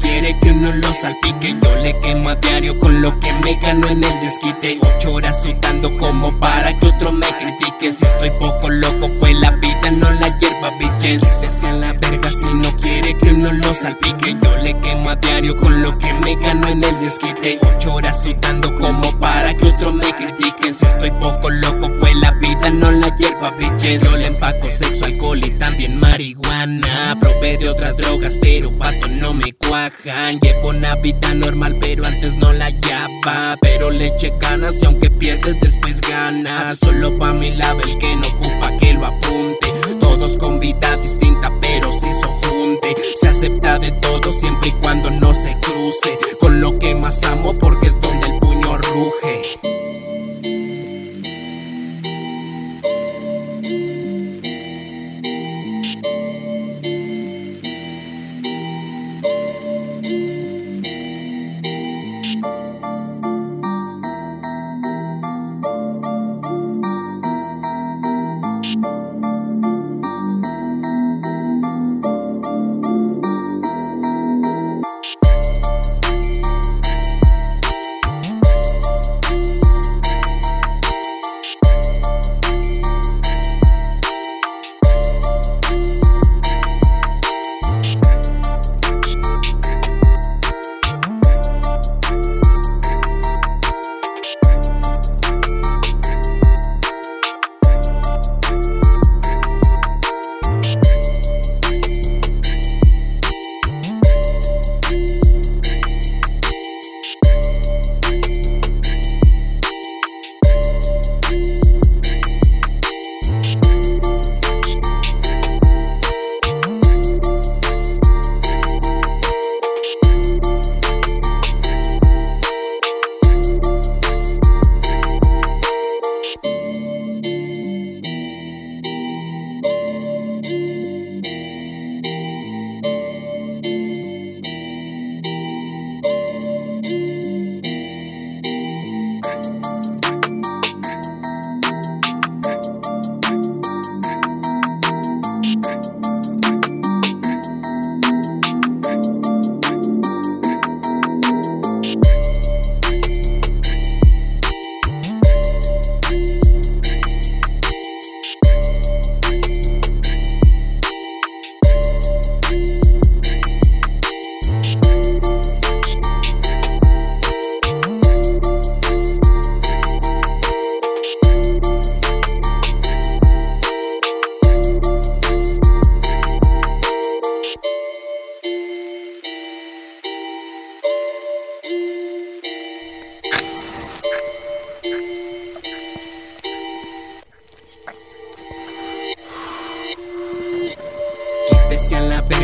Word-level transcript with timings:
quiere 0.00 0.36
que 0.40 0.50
uno 0.50 0.72
lo 0.72 0.92
salpique. 0.92 1.54
Yo 1.62 1.76
le 1.76 1.98
quemo 2.00 2.30
a 2.30 2.34
diario 2.34 2.78
con 2.78 3.00
lo 3.00 3.18
que 3.20 3.32
me 3.32 3.54
gano 3.60 3.88
en 3.88 4.02
el 4.02 4.20
desquite. 4.20 4.78
Ocho 4.82 5.12
horas 5.12 5.42
sudando 5.42 5.96
como 5.98 6.38
para 6.40 6.76
que 6.78 6.86
otro 6.86 7.12
me 7.12 7.26
critique. 7.38 7.92
Si 7.92 8.04
estoy 8.04 8.30
poco 8.40 8.68
loco 8.68 9.08
fue 9.20 9.34
la 9.34 9.52
vida, 9.52 9.90
no 9.90 10.10
la 10.10 10.36
hierba, 10.38 10.70
bitches. 10.78 11.40
Decían 11.40 11.80
la 11.80 11.92
verga 11.92 12.28
si 12.30 12.52
no 12.54 12.74
quiere 12.76 13.16
que 13.18 13.30
uno 13.30 13.52
lo 13.52 13.72
salpique. 13.72 14.36
Yo 14.42 14.56
le 14.62 14.78
quemo 14.80 15.10
a 15.10 15.16
diario 15.16 15.56
con 15.56 15.80
lo 15.80 15.96
que 15.98 16.12
me 16.12 16.34
gano 16.36 16.68
en 16.68 16.82
el 16.82 16.98
desquite. 17.00 17.60
Ocho 17.62 17.94
horas 17.94 18.22
sudando 18.22 18.74
como 18.74 19.16
para 19.18 19.54
que 19.54 19.66
otro 19.66 19.92
me 19.92 20.12
critique. 20.14 20.72
Si 20.72 20.84
estoy 20.84 21.12
poco 21.12 21.50
loco 21.50 21.88
fue 22.00 22.14
la 22.16 22.32
vida, 22.32 22.70
no 22.70 22.90
la 22.90 23.14
hierba, 23.14 23.50
bitches. 23.52 24.02
Yo 24.02 24.16
le 24.16 24.26
empaco 24.26 24.68
sexo, 24.70 25.04
alcohol 25.04 25.38
y 25.44 25.50
también 25.50 25.98
marihuana 26.00 26.25
De 27.58 27.70
otras 27.70 27.96
drogas, 27.96 28.36
pero 28.38 28.70
pato 28.76 29.08
no 29.08 29.32
me 29.32 29.50
cuajan. 29.54 30.38
Llevo 30.40 30.68
una 30.68 30.94
vida 30.96 31.32
normal, 31.32 31.78
pero 31.80 32.04
antes 32.04 32.34
no 32.34 32.52
la 32.52 32.66
hallaba. 32.66 33.56
Pero 33.62 33.90
le 33.90 34.08
eché 34.08 34.32
ganas 34.38 34.82
y 34.82 34.86
aunque 34.86 35.08
pierdes 35.08 35.56
después 35.62 36.02
ganas 36.02 36.78
Solo 36.78 37.16
pa' 37.18 37.32
mi 37.32 37.52
lado 37.52 37.80
el 37.80 37.96
que 37.96 38.14
no 38.14 38.28
ocupa 38.28 38.76
que 38.78 38.92
lo 38.92 39.06
apunte. 39.06 39.72
Todos 39.98 40.36
con 40.36 40.60
vida 40.60 40.96
distinta, 40.98 41.50
pero 41.62 41.90
si 41.92 42.12
so 42.12 42.28
junte. 42.42 42.94
Se 43.16 43.28
acepta 43.28 43.78
de 43.78 43.90
todo 43.92 44.30
siempre 44.30 44.68
y 44.68 44.72
cuando 44.72 45.10
no 45.10 45.32
se 45.32 45.56
cruce. 45.60 46.18
Con 46.38 46.60
lo 46.60 46.78
que 46.78 46.94
más 46.94 47.24
amo 47.24 47.58
porque 47.58 47.88
es 47.88 47.98
donde 48.02 48.26
el 48.26 48.38
puño 48.38 48.76
ruge 48.76 49.35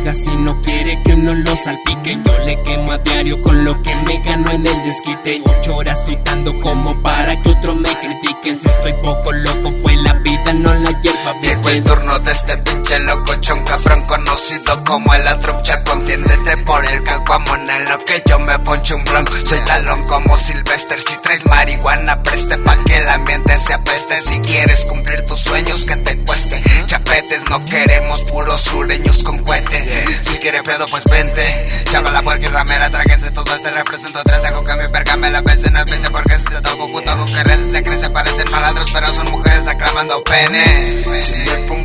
verga 0.00 0.14
si 0.14 0.34
no 0.36 0.60
quiere 0.60 1.02
que 1.02 1.14
uno 1.14 1.34
lo 1.34 1.56
salpique. 1.56 2.18
Yo 2.24 2.38
le 2.44 2.62
quemo 2.62 2.92
a 2.92 2.98
diario 2.98 3.40
con 3.42 3.64
lo 3.64 3.80
que 3.82 3.94
me 3.94 4.20
gano 4.20 4.50
en 4.50 4.66
el 4.66 4.82
desquite. 4.84 5.42
Ocho 5.44 5.76
horas 5.76 6.04
sudando 6.06 6.58
como 6.60 7.00
para 7.02 7.40
que 7.40 7.50
otro 7.50 7.74
me 7.74 7.98
critique. 8.00 8.54
Si 8.54 8.68
estoy 8.68 8.92
poco 9.02 9.32
loco 9.32 9.72
fue 9.82 9.96
la 9.96 10.14
vida, 10.14 10.52
no 10.52 10.72
la 10.74 10.98
hierba 11.00 11.38
Llegó 11.40 11.68
el 11.68 11.84
turno 11.84 12.18
de 12.20 12.32
este 12.32 12.56
pinche 12.58 12.98
locochón 13.00 13.62
cabrón 13.64 14.04
conocido 14.06 14.82
como 14.84 15.14
el 15.14 15.28
atrupcha 15.28 15.84
Contiéndete 15.84 16.56
por 16.64 16.84
el 16.84 17.02
caguamón 17.04 17.68
en 17.68 17.88
lo 17.88 17.98
que 18.04 18.22
yo 18.26 18.38
me 18.40 18.58
poncho 18.60 18.96
un 18.96 19.04
blanco 19.04 19.32
Soy 19.44 19.60
talón 19.66 20.02
como 20.04 20.36
Sylvester, 20.36 21.00
si 21.00 21.16
traes 21.18 21.46
marihuana 21.46 22.22
preste 22.22 22.56
pa' 22.58 22.76
que 22.84 22.96
el 22.96 23.08
ambiente 23.10 23.58
se 23.58 23.74
apeste. 23.74 24.20
Si 24.20 24.40
quieres 24.40 24.86
cumplir 24.86 25.22
tus 25.22 25.40
sueños 25.40 25.84
que 25.84 25.96
pedo 30.70 30.86
pues 30.86 31.04
vente. 31.04 31.42
Chava 31.90 32.10
la 32.12 32.22
puerca 32.22 32.46
y 32.46 32.48
ramera, 32.48 32.88
tráguense 32.90 33.30
todo 33.32 33.52
este 33.54 33.70
represento 33.70 34.20
tres. 34.24 34.44
Hago 34.44 34.62
que 34.62 34.72
mi 34.74 34.86
verga 34.86 35.16
me 35.16 35.30
la 35.30 35.42
pese, 35.42 35.70
no 35.70 35.80
empiece 35.80 36.10
porque 36.10 36.38
si 36.38 36.46
te 36.46 36.60
toco 36.60 36.90
puto 36.92 37.10
hago 37.10 37.26
que 37.26 37.50
se 37.50 37.82
crece 37.82 38.10
Parecen 38.10 38.50
malandros 38.50 38.90
pero 38.92 39.12
son 39.12 39.30
mujeres 39.30 39.66
aclamando 39.66 40.22
pene. 40.22 41.02
Si 41.16 41.34
me 41.38 41.56
pongo 41.66 41.79